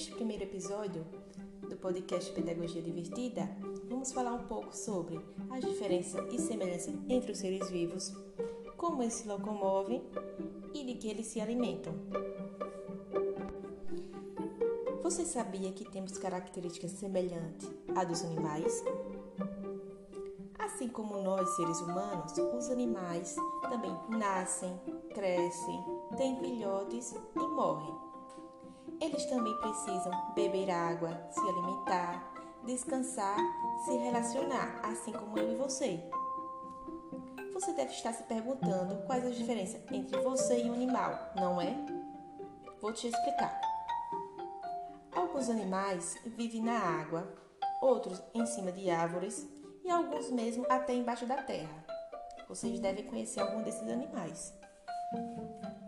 [0.00, 1.06] Neste primeiro episódio
[1.68, 3.46] do podcast Pedagogia Divertida,
[3.86, 8.10] vamos falar um pouco sobre as diferenças e semelhanças entre os seres vivos,
[8.78, 10.02] como eles se locomovem
[10.72, 11.92] e de que eles se alimentam.
[15.02, 18.82] Você sabia que temos características semelhantes à dos animais?
[20.58, 23.36] Assim como nós, seres humanos, os animais
[23.68, 24.80] também nascem,
[25.12, 25.84] crescem,
[26.16, 28.09] têm filhotes e morrem.
[29.00, 32.32] Eles também precisam beber água, se alimentar,
[32.64, 33.38] descansar,
[33.84, 35.98] se relacionar, assim como eu e você.
[37.54, 41.74] Você deve estar se perguntando quais as diferenças entre você e um animal, não é?
[42.80, 43.58] Vou te explicar.
[45.12, 47.34] Alguns animais vivem na água,
[47.80, 49.48] outros em cima de árvores
[49.82, 51.84] e alguns mesmo até embaixo da terra.
[52.48, 54.54] Vocês devem conhecer algum desses animais.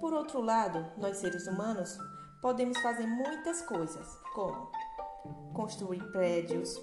[0.00, 1.98] Por outro lado, nós seres humanos
[2.42, 4.68] podemos fazer muitas coisas, como
[5.54, 6.82] construir prédios,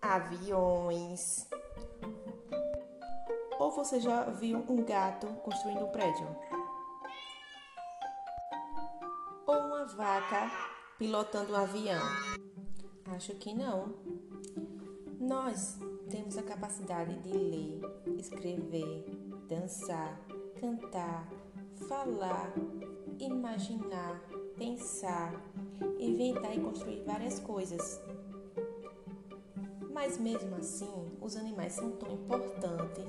[0.00, 1.48] aviões.
[3.58, 6.26] Ou você já viu um gato construindo um prédio?
[9.46, 10.50] Ou uma vaca
[10.96, 12.02] pilotando um avião?
[13.14, 13.94] Acho que não.
[15.18, 15.78] Nós
[16.08, 17.80] temos a capacidade de ler,
[18.16, 19.04] escrever,
[19.48, 20.20] dançar,
[20.60, 21.28] cantar,
[21.88, 22.52] falar,
[23.18, 24.20] imaginar,
[24.56, 25.32] pensar,
[25.98, 28.00] inventar e construir várias coisas.
[29.92, 33.04] Mas mesmo assim, os animais são tão importantes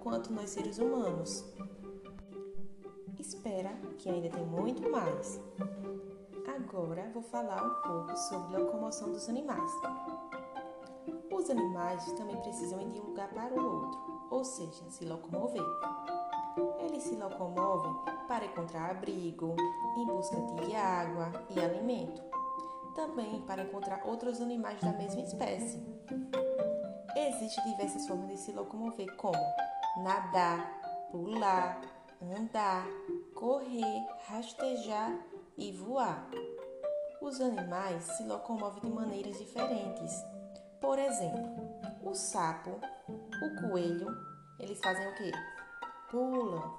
[0.00, 1.44] quanto nós seres humanos.
[3.18, 5.40] Espera que ainda tem muito mais.
[6.46, 9.70] Agora vou falar um pouco sobre a locomoção dos animais.
[11.32, 15.62] Os animais também precisam ir de um lugar para o outro, ou seja, se locomover.
[16.80, 17.92] Eles se locomovem
[18.26, 19.54] para encontrar abrigo,
[19.96, 22.22] em busca de água e alimento,
[22.94, 25.82] também para encontrar outros animais da mesma espécie.
[27.14, 29.38] Existem diversas formas de se locomover, como
[30.02, 31.80] nadar, pular,
[32.22, 32.86] andar,
[33.34, 35.12] correr, rastejar
[35.58, 36.28] e voar.
[37.20, 40.12] Os animais se locomovem de maneiras diferentes.
[40.80, 41.54] Por exemplo,
[42.02, 42.78] o sapo,
[43.08, 44.06] o coelho,
[44.58, 45.32] eles fazem o quê?
[46.10, 46.78] Pulam.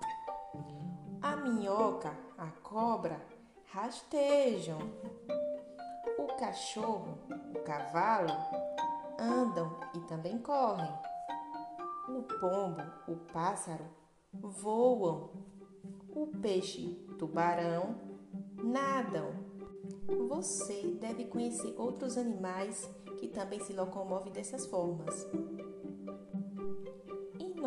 [1.21, 3.21] A minhoca, a cobra,
[3.65, 4.79] rastejam.
[6.17, 7.17] O cachorro,
[7.53, 8.31] o cavalo,
[9.19, 10.89] andam e também correm.
[12.07, 13.85] O pombo, o pássaro,
[14.31, 15.29] voam.
[16.16, 17.95] O peixe, tubarão,
[18.63, 19.33] nadam.
[20.29, 22.89] Você deve conhecer outros animais
[23.19, 25.27] que também se locomovem dessas formas.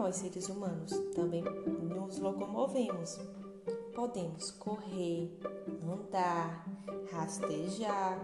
[0.00, 3.18] Nós, seres humanos, também nos locomovemos.
[3.94, 5.38] Podemos correr,
[5.84, 6.64] andar,
[7.12, 8.18] rastejar,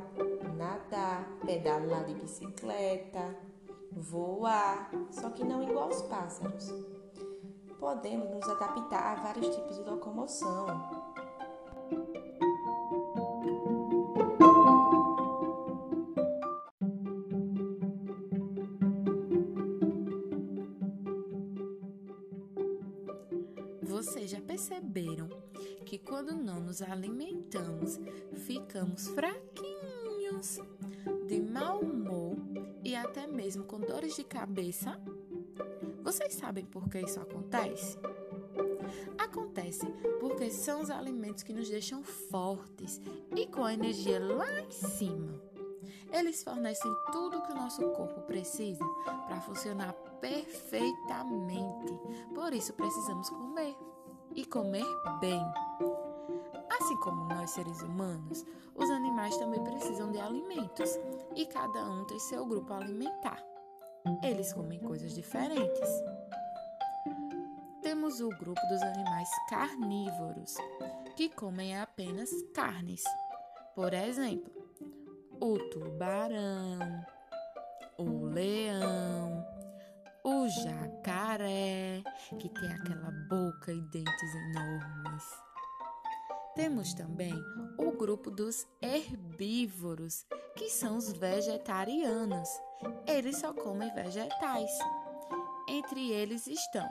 [0.57, 3.37] nadar, pedalar de bicicleta,
[3.93, 6.73] voar, só que não igual aos pássaros.
[7.79, 10.96] Podemos nos adaptar a vários tipos de locomoção.
[24.37, 25.29] Já perceberam
[25.85, 27.99] que quando não nos alimentamos,
[28.35, 30.61] ficamos fraquinhos,
[31.27, 32.37] de mau humor
[32.85, 35.01] e até mesmo com dores de cabeça?
[36.03, 37.99] Vocês sabem por que isso acontece?
[39.17, 39.87] Acontece
[40.21, 43.01] porque são os alimentos que nos deixam fortes
[43.35, 45.41] e com a energia lá em cima.
[46.13, 48.85] Eles fornecem tudo que o nosso corpo precisa
[49.27, 51.93] para funcionar perfeitamente.
[52.35, 53.77] Por isso precisamos comer
[54.37, 54.85] e comer
[55.19, 55.43] bem.
[56.71, 60.91] Assim como nós seres humanos, os animais também precisam de alimentos
[61.35, 63.43] e cada um tem seu grupo alimentar.
[64.23, 65.89] Eles comem coisas diferentes.
[67.83, 70.57] Temos o grupo dos animais carnívoros,
[71.17, 73.03] que comem apenas carnes.
[73.75, 74.53] Por exemplo,
[75.41, 77.07] o tubarão,
[77.97, 79.46] o leão,
[80.27, 82.03] o jacaré,
[82.37, 85.23] que tem aquela boca e dentes enormes.
[86.57, 87.33] Temos também
[87.79, 90.27] o grupo dos herbívoros,
[90.57, 92.49] que são os vegetarianos.
[93.07, 94.71] Eles só comem vegetais.
[95.69, 96.89] Entre eles estão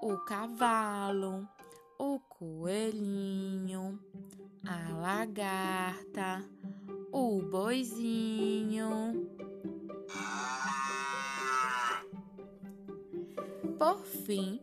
[0.00, 1.48] o cavalo,
[1.98, 3.98] o coelhinho,
[4.64, 6.48] a lagarta,
[7.10, 9.23] o boizinho.
[13.84, 14.58] Por fim,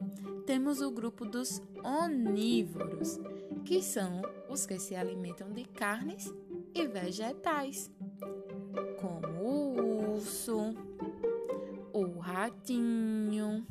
[0.47, 3.19] temos o grupo dos onívoros,
[3.63, 6.33] que são os que se alimentam de carnes
[6.73, 7.91] e vegetais,
[8.99, 10.73] como o urso,
[11.93, 13.63] o ratinho,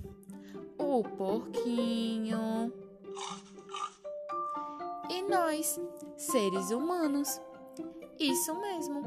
[0.78, 2.72] o porquinho
[5.10, 5.80] e nós,
[6.16, 7.40] seres humanos.
[8.20, 9.02] Isso mesmo.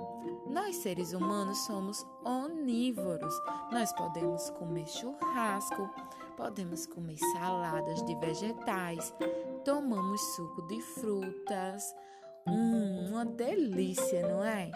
[0.49, 3.33] Nós, seres humanos, somos onívoros.
[3.71, 5.89] Nós podemos comer churrasco,
[6.35, 9.13] podemos comer saladas de vegetais,
[9.63, 11.95] tomamos suco de frutas.
[12.47, 14.69] Hum, uma delícia, não é?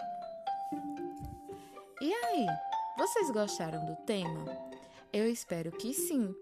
[2.00, 2.46] E aí,
[2.96, 4.44] vocês gostaram do tema?
[5.12, 6.34] Eu espero que sim.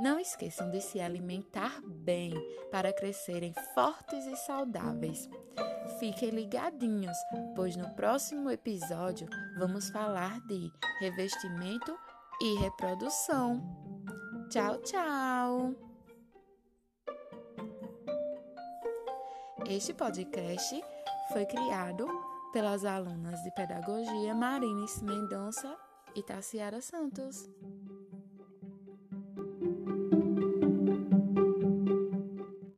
[0.00, 2.32] Não esqueçam de se alimentar bem
[2.70, 5.28] para crescerem fortes e saudáveis.
[5.98, 7.16] Fiquem ligadinhos,
[7.56, 9.26] pois no próximo episódio
[9.58, 11.98] vamos falar de revestimento
[12.40, 13.87] e reprodução.
[14.48, 15.74] Tchau, tchau!
[19.68, 20.82] Este podcast
[21.30, 22.06] foi criado
[22.50, 25.76] pelas alunas de Pedagogia Marines Mendonça
[26.16, 27.46] e Tassiara Santos.